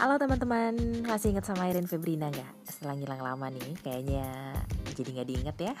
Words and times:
Halo 0.00 0.16
teman-teman, 0.16 1.04
masih 1.04 1.36
ingat 1.36 1.44
sama 1.44 1.68
Irin 1.68 1.84
Febrina 1.84 2.32
nggak? 2.32 2.64
Setelah 2.64 2.96
ngilang 2.96 3.20
lama 3.20 3.52
nih, 3.52 3.76
kayaknya 3.84 4.56
jadi 4.96 5.08
nggak 5.12 5.28
diinget 5.28 5.56
ya. 5.60 5.74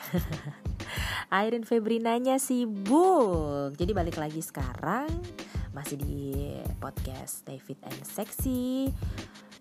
Irin 1.48 1.64
Febrinanya 1.64 2.36
sibuk, 2.36 3.72
jadi 3.80 3.96
balik 3.96 4.20
lagi 4.20 4.44
sekarang 4.44 5.08
masih 5.72 5.96
di 5.96 6.52
podcast 6.76 7.48
David 7.48 7.80
and 7.80 8.04
Sexy 8.04 8.92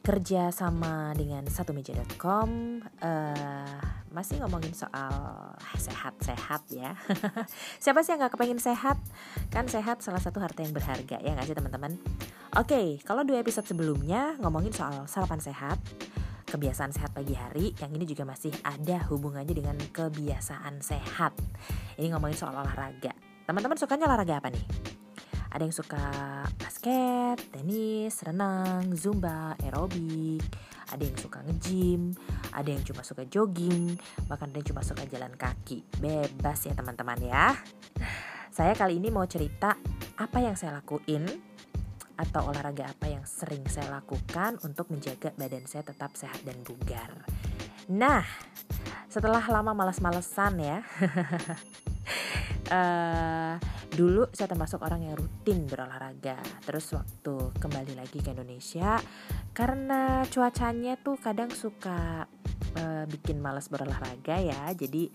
kerja 0.09 0.49
sama 0.49 1.13
dengan 1.13 1.45
satu 1.45 1.69
meja.com 1.69 2.81
uh, 2.81 3.77
masih 4.09 4.41
ngomongin 4.41 4.73
soal 4.73 5.13
sehat-sehat 5.77 6.65
ya. 6.73 6.97
Siapa 7.83 8.01
sih 8.01 8.17
yang 8.17 8.25
nggak 8.25 8.33
kepengen 8.33 8.57
sehat? 8.57 8.97
Kan 9.53 9.69
sehat 9.69 10.01
salah 10.01 10.17
satu 10.17 10.41
harta 10.41 10.65
yang 10.65 10.73
berharga 10.73 11.21
ya 11.21 11.37
nggak 11.37 11.45
sih 11.45 11.53
teman-teman? 11.53 11.93
Oke 12.57 12.73
okay, 12.73 12.87
kalau 13.05 13.21
dua 13.21 13.37
episode 13.45 13.69
sebelumnya 13.69 14.33
ngomongin 14.41 14.73
soal 14.73 15.05
sarapan 15.05 15.37
sehat 15.45 15.77
kebiasaan 16.49 16.89
sehat 16.89 17.13
pagi 17.13 17.37
hari 17.37 17.77
yang 17.77 17.93
ini 17.93 18.09
juga 18.09 18.25
masih 18.25 18.49
ada 18.65 19.05
hubungannya 19.13 19.53
dengan 19.53 19.77
kebiasaan 19.93 20.81
sehat. 20.81 21.37
Ini 22.01 22.09
ngomongin 22.17 22.33
soal 22.33 22.57
olahraga. 22.57 23.13
Teman-teman 23.45 23.77
sukanya 23.77 24.09
olahraga 24.09 24.41
apa 24.41 24.49
nih 24.49 24.65
ada 25.49 25.63
yang 25.65 25.73
suka 25.73 26.03
basket, 26.61 27.41
tenis, 27.49 28.21
renang, 28.21 28.93
zumba, 28.93 29.57
aerobik, 29.65 30.45
ada 30.93 31.01
yang 31.01 31.17
suka 31.17 31.41
nge-gym, 31.45 32.13
ada 32.53 32.69
yang 32.69 32.85
cuma 32.85 33.01
suka 33.01 33.25
jogging, 33.25 33.97
bahkan 34.29 34.49
ada 34.53 34.57
yang 34.61 34.69
cuma 34.69 34.81
suka 34.85 35.05
jalan 35.09 35.33
kaki. 35.33 35.81
Bebas 35.97 36.69
ya 36.69 36.73
teman-teman 36.77 37.19
ya. 37.25 37.57
Saya 38.53 38.73
kali 38.77 39.01
ini 39.01 39.09
mau 39.09 39.25
cerita 39.25 39.73
apa 40.17 40.37
yang 40.41 40.53
saya 40.53 40.81
lakuin 40.81 41.25
atau 42.19 42.51
olahraga 42.51 42.91
apa 42.91 43.07
yang 43.07 43.23
sering 43.23 43.63
saya 43.71 43.87
lakukan 44.03 44.59
untuk 44.67 44.91
menjaga 44.91 45.31
badan 45.39 45.63
saya 45.63 45.87
tetap 45.87 46.13
sehat 46.19 46.43
dan 46.43 46.59
bugar. 46.67 47.23
Nah, 47.89 48.21
setelah 49.07 49.41
lama 49.41 49.71
males-malesan 49.73 50.53
ya, 50.59 50.77
uh, 52.69 53.55
dulu 53.99 54.23
saya 54.31 54.47
termasuk 54.47 54.79
orang 54.79 55.03
yang 55.03 55.19
rutin 55.19 55.67
berolahraga. 55.67 56.39
Terus 56.63 56.87
waktu 56.95 57.35
kembali 57.59 57.99
lagi 57.99 58.23
ke 58.23 58.31
Indonesia 58.31 58.95
karena 59.51 60.23
cuacanya 60.31 60.95
tuh 60.95 61.19
kadang 61.19 61.51
suka 61.51 62.23
uh, 62.79 63.03
bikin 63.11 63.43
malas 63.43 63.67
berolahraga 63.67 64.39
ya. 64.39 64.71
Jadi 64.71 65.11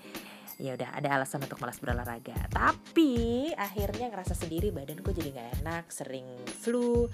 ya 0.61 0.77
udah 0.77 1.01
ada 1.01 1.17
alasan 1.17 1.41
untuk 1.41 1.65
malas 1.65 1.81
berolahraga. 1.81 2.37
Tapi 2.53 3.49
akhirnya 3.57 4.13
ngerasa 4.13 4.37
sendiri 4.37 4.69
badanku 4.69 5.17
jadi 5.17 5.33
nggak 5.33 5.51
enak 5.65 5.85
sering 5.89 6.29
flu 6.45 7.09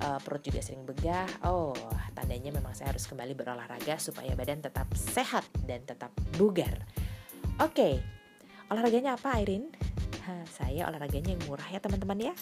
uh, 0.00 0.18
perut 0.24 0.40
juga 0.40 0.64
sering 0.64 0.88
begah. 0.88 1.28
Oh 1.44 1.76
tandanya 2.16 2.56
memang 2.56 2.72
saya 2.72 2.96
harus 2.96 3.04
kembali 3.04 3.36
berolahraga 3.36 4.00
supaya 4.00 4.32
badan 4.32 4.64
tetap 4.64 4.88
sehat 4.96 5.44
dan 5.68 5.84
tetap 5.84 6.08
bugar. 6.40 6.88
Oke 7.60 7.68
okay. 7.68 7.94
olahraganya 8.72 9.20
apa 9.20 9.36
Airin 9.36 9.68
saya 10.48 10.88
olahraganya 10.88 11.34
yang 11.34 11.42
murah 11.46 11.66
ya 11.68 11.78
teman-teman 11.82 12.32
ya. 12.32 12.34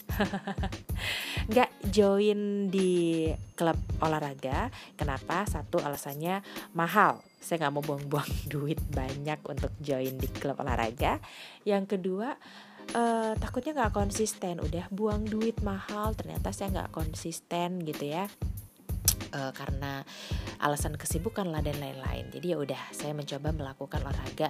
Nggak 1.51 1.71
join 1.89 2.71
di 2.71 3.31
klub 3.57 3.77
olahraga. 4.01 4.69
Kenapa? 4.95 5.49
Satu 5.49 5.81
alasannya 5.81 6.45
mahal. 6.77 7.25
Saya 7.41 7.67
nggak 7.67 7.73
mau 7.73 7.85
buang-buang 7.85 8.31
duit 8.53 8.81
banyak 8.93 9.41
untuk 9.49 9.73
join 9.81 10.15
di 10.21 10.29
klub 10.29 10.61
olahraga. 10.61 11.19
Yang 11.65 11.97
kedua 11.97 12.37
uh, 12.93 13.33
takutnya 13.41 13.73
nggak 13.77 13.97
konsisten. 13.97 14.61
Udah 14.61 14.87
buang 14.93 15.25
duit 15.25 15.59
mahal 15.65 16.13
ternyata 16.13 16.53
saya 16.53 16.71
nggak 16.71 16.93
konsisten 16.93 17.81
gitu 17.85 18.13
ya 18.13 18.29
uh, 19.35 19.53
karena 19.55 20.03
alasan 20.61 20.95
kesibukan 20.95 21.49
lah 21.49 21.65
dan 21.65 21.79
lain-lain. 21.79 22.29
Jadi 22.31 22.55
ya 22.55 22.57
udah 22.61 22.83
saya 22.93 23.17
mencoba 23.17 23.55
melakukan 23.55 24.01
olahraga 24.05 24.49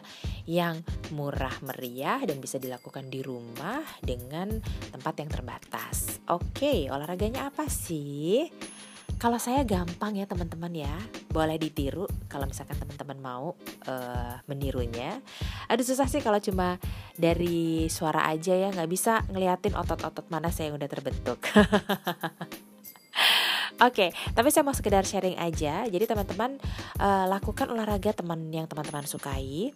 yang 0.49 0.83
murah 1.15 1.55
meriah 1.65 2.21
dan 2.25 2.43
bisa 2.43 2.57
dilakukan 2.59 3.09
di 3.09 3.21
rumah 3.23 3.81
dengan 4.03 4.59
tempat 4.91 5.15
yang 5.21 5.31
terbatas. 5.31 6.21
Oke, 6.29 6.89
olahraganya 6.91 7.49
apa 7.49 7.69
sih? 7.69 8.51
Kalau 9.21 9.37
saya 9.37 9.69
gampang 9.69 10.17
ya 10.17 10.25
teman-teman 10.25 10.73
ya, 10.73 10.97
boleh 11.29 11.61
ditiru 11.61 12.09
kalau 12.25 12.49
misalkan 12.49 12.81
teman-teman 12.81 13.21
mau 13.21 13.53
uh, 13.85 14.41
menirunya. 14.49 15.21
Aduh 15.69 15.85
susah 15.85 16.09
sih 16.09 16.25
kalau 16.25 16.41
cuma 16.41 16.81
dari 17.21 17.85
suara 17.93 18.25
aja 18.33 18.57
ya, 18.57 18.73
nggak 18.73 18.89
bisa 18.89 19.21
ngeliatin 19.29 19.77
otot-otot 19.77 20.25
mana 20.33 20.49
saya 20.49 20.73
yang 20.73 20.81
udah 20.81 20.89
terbentuk. 20.89 21.37
Oke, 23.81 24.13
okay, 24.13 24.35
tapi 24.37 24.53
saya 24.53 24.61
mau 24.61 24.77
sekedar 24.77 25.09
sharing 25.09 25.41
aja. 25.41 25.89
Jadi 25.89 26.05
teman-teman 26.05 26.61
uh, 27.01 27.25
lakukan 27.33 27.65
olahraga 27.73 28.13
teman 28.13 28.53
yang 28.53 28.69
teman-teman 28.69 29.09
sukai, 29.09 29.73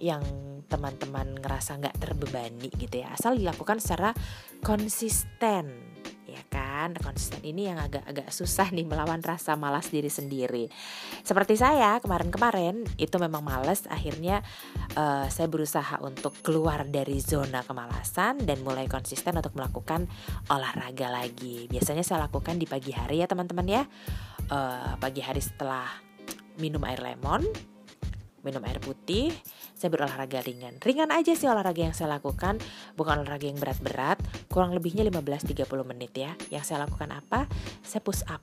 yang 0.00 0.24
teman-teman 0.72 1.36
ngerasa 1.44 1.76
nggak 1.76 2.00
terbebani 2.00 2.72
gitu 2.72 3.04
ya. 3.04 3.12
Asal 3.12 3.36
dilakukan 3.36 3.84
secara 3.84 4.16
konsisten 4.64 5.94
ya 6.24 6.40
kan 6.48 6.63
konsisten. 6.92 7.40
Ini 7.40 7.72
yang 7.72 7.78
agak-agak 7.80 8.28
susah 8.28 8.68
nih 8.68 8.84
melawan 8.84 9.24
rasa 9.24 9.56
malas 9.56 9.88
diri 9.88 10.12
sendiri. 10.12 10.68
Seperti 11.24 11.56
saya 11.56 11.96
kemarin-kemarin 12.04 12.84
itu 13.00 13.16
memang 13.16 13.40
males. 13.40 13.88
Akhirnya 13.88 14.44
uh, 14.98 15.24
saya 15.32 15.48
berusaha 15.48 16.02
untuk 16.04 16.36
keluar 16.44 16.84
dari 16.84 17.22
zona 17.24 17.64
kemalasan 17.64 18.44
dan 18.44 18.60
mulai 18.60 18.84
konsisten 18.90 19.38
untuk 19.38 19.56
melakukan 19.56 20.04
olahraga 20.52 21.08
lagi. 21.08 21.70
Biasanya 21.72 22.04
saya 22.04 22.28
lakukan 22.28 22.60
di 22.60 22.68
pagi 22.68 22.92
hari 22.92 23.24
ya 23.24 23.30
teman-teman 23.30 23.64
ya. 23.64 23.82
Uh, 24.52 25.00
pagi 25.00 25.24
hari 25.24 25.40
setelah 25.40 25.88
minum 26.60 26.84
air 26.84 27.00
lemon 27.00 27.46
minum 28.44 28.60
air 28.68 28.78
putih, 28.78 29.32
saya 29.72 29.88
berolahraga 29.88 30.44
ringan. 30.44 30.76
Ringan 30.78 31.10
aja 31.10 31.32
sih 31.32 31.48
olahraga 31.48 31.80
yang 31.80 31.96
saya 31.96 32.20
lakukan, 32.20 32.60
bukan 32.94 33.24
olahraga 33.24 33.48
yang 33.48 33.56
berat-berat, 33.56 34.20
kurang 34.54 34.70
lebihnya 34.70 35.02
15-30 35.10 35.66
menit 35.82 36.14
ya. 36.14 36.38
Yang 36.54 36.70
saya 36.70 36.86
lakukan 36.86 37.10
apa? 37.10 37.50
Saya 37.82 37.98
push 37.98 38.22
up. 38.30 38.38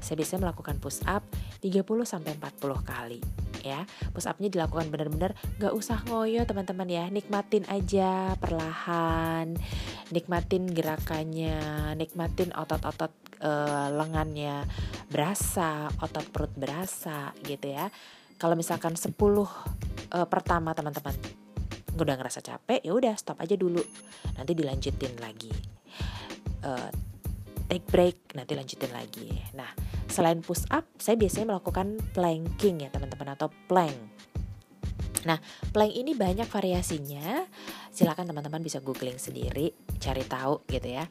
Saya 0.00 0.16
biasanya 0.16 0.48
melakukan 0.48 0.80
push 0.80 1.04
up 1.04 1.20
30 1.60 1.84
sampai 2.08 2.32
40 2.40 2.80
kali 2.80 3.20
ya. 3.60 3.84
Push 4.16 4.24
upnya 4.32 4.48
dilakukan 4.48 4.88
benar-benar 4.88 5.36
gak 5.60 5.76
usah 5.76 6.00
ngoyo 6.08 6.48
teman-teman 6.48 6.88
ya. 6.88 7.04
Nikmatin 7.12 7.68
aja 7.68 8.32
perlahan. 8.40 9.52
Nikmatin 10.08 10.72
gerakannya, 10.72 11.92
nikmatin 12.00 12.56
otot-otot 12.56 13.12
uh, 13.44 13.92
lengannya 13.92 14.64
berasa, 15.12 15.92
otot 16.00 16.24
perut 16.32 16.54
berasa 16.56 17.36
gitu 17.44 17.76
ya 17.76 17.92
kalau 18.36 18.54
misalkan 18.56 18.94
10 18.96 19.16
uh, 19.16 19.48
pertama 20.28 20.76
teman-teman 20.76 21.16
udah 22.04 22.16
ngerasa 22.20 22.44
capek 22.44 22.84
ya 22.84 22.92
udah 22.92 23.14
stop 23.16 23.40
aja 23.40 23.56
dulu. 23.56 23.80
Nanti 24.36 24.52
dilanjutin 24.52 25.16
lagi. 25.18 25.52
Uh, 26.66 26.90
take 27.66 27.86
break 27.90 28.16
nanti 28.38 28.54
lanjutin 28.54 28.92
lagi. 28.94 29.30
Nah 29.54 29.70
selain 30.06 30.40
push 30.40 30.64
up 30.70 30.86
saya 30.96 31.18
biasanya 31.18 31.56
melakukan 31.56 31.98
planking 32.14 32.86
ya 32.86 32.88
teman-teman 32.90 33.34
atau 33.34 33.50
plank. 33.66 33.96
Nah 35.26 35.38
plank 35.74 35.92
ini 35.92 36.14
banyak 36.14 36.46
variasinya. 36.46 37.42
Silakan 37.90 38.30
teman-teman 38.30 38.62
bisa 38.62 38.78
googling 38.78 39.18
sendiri 39.18 39.74
cari 39.98 40.22
tahu 40.22 40.62
gitu 40.70 40.88
ya. 41.00 41.04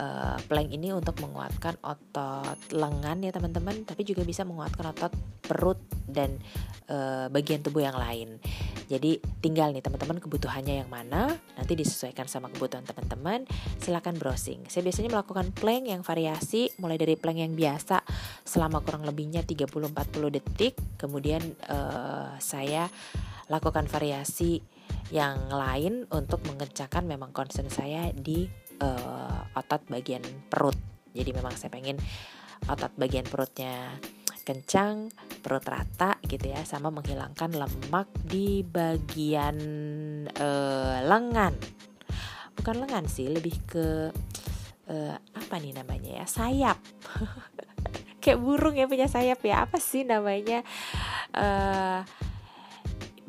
Uh, 0.00 0.34
plank 0.50 0.74
ini 0.74 0.90
untuk 0.90 1.20
menguatkan 1.22 1.78
otot 1.84 2.58
lengan 2.74 3.22
ya 3.22 3.30
teman-teman. 3.30 3.86
Tapi 3.86 4.02
juga 4.02 4.26
bisa 4.26 4.42
menguatkan 4.42 4.90
otot 4.90 5.12
perut 5.50 5.82
dan 6.06 6.38
uh, 6.86 7.26
bagian 7.26 7.58
tubuh 7.66 7.82
yang 7.82 7.98
lain. 7.98 8.38
Jadi 8.90 9.22
tinggal 9.38 9.70
nih 9.70 9.82
teman-teman 9.82 10.18
kebutuhannya 10.18 10.82
yang 10.82 10.90
mana 10.90 11.30
nanti 11.54 11.78
disesuaikan 11.78 12.26
sama 12.26 12.50
kebutuhan 12.50 12.82
teman-teman. 12.82 13.46
Silakan 13.78 14.18
browsing. 14.18 14.66
Saya 14.66 14.82
biasanya 14.82 15.14
melakukan 15.14 15.54
plank 15.54 15.86
yang 15.86 16.02
variasi 16.02 16.74
mulai 16.82 16.98
dari 16.98 17.14
plank 17.14 17.38
yang 17.38 17.54
biasa 17.54 18.02
selama 18.42 18.82
kurang 18.82 19.06
lebihnya 19.06 19.46
30-40 19.46 19.94
detik. 20.34 20.74
Kemudian 20.98 21.42
uh, 21.70 22.34
saya 22.42 22.90
lakukan 23.46 23.86
variasi 23.86 24.58
yang 25.14 25.50
lain 25.50 26.06
untuk 26.10 26.42
mengencangkan 26.46 27.06
memang 27.06 27.30
concern 27.30 27.70
saya 27.70 28.10
di 28.10 28.46
uh, 28.82 29.54
otot 29.54 29.86
bagian 29.86 30.22
perut. 30.50 30.74
Jadi 31.14 31.30
memang 31.30 31.54
saya 31.54 31.70
pengen 31.70 31.98
otot 32.66 32.90
bagian 32.98 33.26
perutnya 33.26 33.94
kencang, 34.42 35.12
perut 35.40 35.64
rata 35.64 36.16
gitu 36.26 36.50
ya, 36.50 36.64
sama 36.66 36.88
menghilangkan 36.90 37.54
lemak 37.54 38.08
di 38.24 38.64
bagian 38.64 39.56
uh, 40.28 40.98
lengan. 41.04 41.54
Bukan 42.56 42.76
lengan 42.84 43.04
sih, 43.08 43.28
lebih 43.30 43.56
ke 43.64 44.10
uh, 44.90 45.16
apa 45.16 45.54
nih 45.58 45.76
namanya 45.76 46.22
ya, 46.22 46.26
sayap. 46.26 46.78
Kayak 48.22 48.38
burung 48.44 48.76
ya 48.76 48.84
punya 48.84 49.08
sayap 49.08 49.40
ya, 49.40 49.64
apa 49.64 49.80
sih 49.80 50.04
namanya? 50.04 50.60
Uh, 51.32 52.04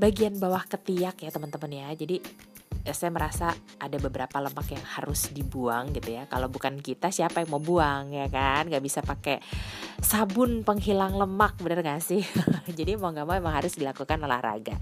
bagian 0.02 0.34
bawah 0.42 0.66
ketiak 0.66 1.22
ya 1.22 1.30
teman-teman 1.30 1.70
ya 1.70 1.88
jadi 1.94 2.18
eh, 2.18 2.51
saya 2.90 3.14
merasa 3.14 3.54
ada 3.78 3.98
beberapa 4.02 4.42
lemak 4.42 4.74
yang 4.74 4.86
harus 4.98 5.30
dibuang 5.30 5.94
gitu 5.94 6.18
ya. 6.18 6.26
Kalau 6.26 6.50
bukan 6.50 6.82
kita 6.82 7.14
siapa 7.14 7.46
yang 7.46 7.54
mau 7.54 7.62
buang 7.62 8.10
ya 8.10 8.26
kan? 8.28 8.66
Gak 8.66 8.82
bisa 8.82 9.06
pakai 9.06 9.38
sabun 10.02 10.66
penghilang 10.66 11.14
lemak 11.14 11.62
bener 11.62 11.86
gak 11.86 12.02
sih? 12.02 12.26
Jadi 12.78 12.98
mau 12.98 13.14
gak 13.14 13.26
mau 13.30 13.38
emang 13.38 13.54
harus 13.54 13.78
dilakukan 13.78 14.18
olahraga. 14.26 14.76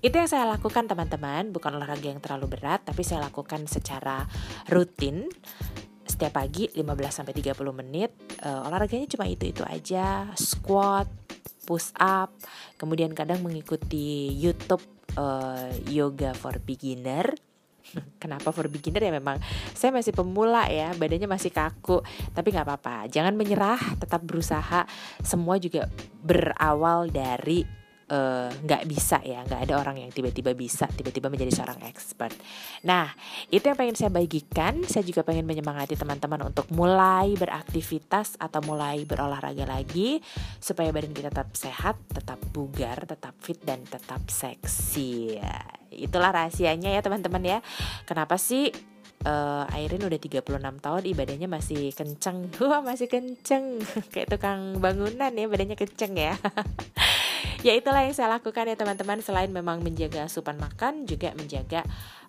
Itu 0.00 0.16
yang 0.16 0.28
saya 0.28 0.44
lakukan 0.48 0.88
teman-teman, 0.88 1.52
bukan 1.52 1.76
olahraga 1.76 2.08
yang 2.12 2.20
terlalu 2.20 2.56
berat, 2.56 2.84
tapi 2.84 3.00
saya 3.00 3.26
lakukan 3.26 3.64
secara 3.64 4.28
rutin 4.68 5.24
setiap 6.06 6.38
pagi 6.38 6.68
15 6.72 6.84
sampai 7.10 7.34
30 7.34 7.56
menit. 7.74 8.12
Uh, 8.40 8.64
olahraganya 8.68 9.08
cuma 9.08 9.24
itu-itu 9.26 9.64
aja, 9.64 10.30
squat, 10.36 11.08
push 11.66 11.90
up, 11.98 12.30
kemudian 12.78 13.12
kadang 13.12 13.42
mengikuti 13.42 14.30
YouTube 14.36 14.95
uh, 15.16 15.72
yoga 15.90 16.36
for 16.36 16.56
beginner. 16.62 17.34
Kenapa 18.22 18.52
for 18.52 18.68
beginner? 18.68 19.02
Ya 19.02 19.12
memang 19.12 19.40
saya 19.72 19.90
masih 19.90 20.12
pemula 20.12 20.68
ya 20.68 20.92
badannya 20.94 21.28
masih 21.28 21.50
kaku. 21.50 22.04
Tapi 22.32 22.54
nggak 22.54 22.66
apa-apa 22.66 23.10
jangan 23.10 23.34
menyerah 23.34 23.80
tetap 23.98 24.22
berusaha. 24.22 24.84
Semua 25.24 25.56
juga 25.58 25.88
berawal 26.22 27.10
dari 27.10 27.85
nggak 28.06 28.82
uh, 28.82 28.86
bisa 28.86 29.18
ya 29.26 29.42
nggak 29.42 29.66
ada 29.66 29.74
orang 29.82 29.98
yang 29.98 30.14
tiba-tiba 30.14 30.54
bisa 30.54 30.86
tiba-tiba 30.86 31.26
menjadi 31.26 31.50
seorang 31.50 31.82
expert. 31.90 32.38
Nah 32.86 33.10
itu 33.50 33.66
yang 33.66 33.74
pengen 33.74 33.98
saya 33.98 34.14
bagikan. 34.14 34.86
Saya 34.86 35.02
juga 35.02 35.26
pengen 35.26 35.42
menyemangati 35.42 35.98
teman-teman 35.98 36.46
untuk 36.46 36.70
mulai 36.70 37.34
beraktivitas 37.34 38.38
atau 38.38 38.62
mulai 38.62 39.02
berolahraga 39.02 39.66
lagi 39.66 40.22
supaya 40.62 40.94
badan 40.94 41.10
kita 41.10 41.34
tetap 41.34 41.50
sehat 41.58 41.98
tetap 42.14 42.38
bugar 42.54 43.02
tetap 43.10 43.34
fit 43.42 43.58
dan 43.66 43.82
tetap 43.82 44.22
seksi. 44.30 45.42
Ya, 45.42 45.66
itulah 45.90 46.30
rahasianya 46.30 46.94
ya 46.94 47.02
teman-teman 47.02 47.42
ya. 47.42 47.58
Kenapa 48.06 48.38
sih 48.38 48.70
uh, 49.26 49.66
Airin 49.74 50.06
udah 50.06 50.18
36 50.22 50.46
tahun 50.78 51.02
ibadahnya 51.10 51.48
masih 51.50 51.90
kenceng? 51.90 52.54
Wah 52.70 52.82
masih 52.86 53.10
kenceng. 53.10 53.82
Kayak 54.14 54.38
tukang 54.38 54.78
bangunan 54.78 55.34
ya 55.34 55.46
badannya 55.50 55.74
kenceng 55.74 56.14
ya 56.14 56.38
ya 57.66 57.74
itulah 57.74 58.06
yang 58.06 58.14
saya 58.14 58.30
lakukan 58.38 58.62
ya 58.70 58.78
teman-teman 58.78 59.18
selain 59.18 59.50
memang 59.50 59.82
menjaga 59.82 60.30
asupan 60.30 60.54
makan 60.54 61.02
juga 61.02 61.34
menjaga 61.34 61.82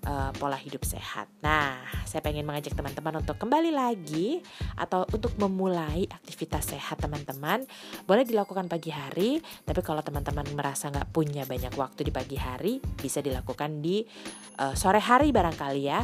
uh, 0.09 0.33
pola 0.33 0.57
hidup 0.57 0.81
sehat. 0.81 1.29
Nah, 1.45 1.77
saya 2.09 2.25
pengen 2.25 2.41
mengajak 2.41 2.73
teman-teman 2.73 3.21
untuk 3.21 3.37
kembali 3.37 3.69
lagi 3.69 4.41
atau 4.73 5.05
untuk 5.13 5.37
memulai 5.37 6.09
aktivitas 6.09 6.73
sehat 6.73 6.97
teman-teman. 6.97 7.69
Boleh 8.09 8.25
dilakukan 8.25 8.65
pagi 8.65 8.89
hari, 8.89 9.37
tapi 9.61 9.85
kalau 9.85 10.01
teman-teman 10.01 10.49
merasa 10.57 10.89
nggak 10.89 11.13
punya 11.13 11.45
banyak 11.45 11.77
waktu 11.77 12.09
di 12.09 12.11
pagi 12.11 12.41
hari, 12.41 12.81
bisa 12.97 13.21
dilakukan 13.21 13.77
di 13.77 14.01
uh, 14.57 14.73
sore 14.73 14.97
hari 14.97 15.29
barangkali 15.29 15.81
ya. 15.85 16.01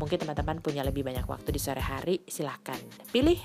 Mungkin 0.00 0.24
teman-teman 0.24 0.64
punya 0.64 0.80
lebih 0.80 1.04
banyak 1.04 1.28
waktu 1.28 1.52
di 1.52 1.60
sore 1.60 1.84
hari, 1.84 2.24
silahkan 2.24 2.80
pilih 3.12 3.36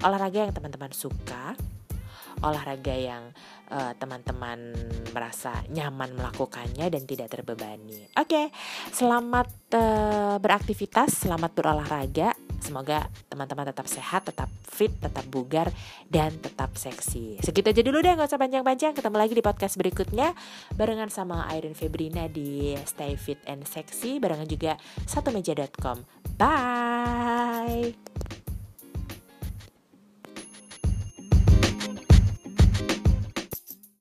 olahraga 0.00 0.48
yang 0.48 0.56
teman-teman 0.56 0.96
suka 0.96 1.52
olahraga 2.40 2.94
yang 2.96 3.32
uh, 3.70 3.92
teman-teman 3.96 4.74
merasa 5.12 5.62
nyaman 5.70 6.12
melakukannya 6.16 6.86
dan 6.90 7.02
tidak 7.06 7.32
terbebani. 7.32 8.10
Oke, 8.16 8.26
okay, 8.26 8.46
selamat 8.92 9.48
uh, 9.76 10.36
beraktivitas, 10.42 11.24
selamat 11.24 11.52
berolahraga. 11.54 12.34
Semoga 12.60 13.08
teman-teman 13.32 13.72
tetap 13.72 13.88
sehat, 13.88 14.28
tetap 14.28 14.52
fit, 14.68 14.92
tetap 15.00 15.24
bugar, 15.32 15.72
dan 16.12 16.36
tetap 16.44 16.76
seksi. 16.76 17.40
Segitu 17.40 17.72
aja 17.72 17.82
dulu 17.82 18.04
deh, 18.04 18.12
gak 18.12 18.28
usah 18.28 18.36
panjang-panjang. 18.36 18.92
Ketemu 18.92 19.16
lagi 19.16 19.32
di 19.32 19.40
podcast 19.40 19.80
berikutnya. 19.80 20.36
Barengan 20.76 21.08
sama 21.08 21.48
Irene 21.56 21.74
Febrina 21.74 22.28
di 22.28 22.76
Stay 22.84 23.16
Fit 23.16 23.40
and 23.48 23.64
Sexy. 23.64 24.20
Barengan 24.20 24.46
juga 24.46 24.76
satu 25.08 25.32
meja.com. 25.32 26.04
Bye! 26.36 28.29